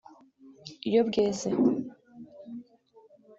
iyo 0.87 1.01
bweze 1.07 1.49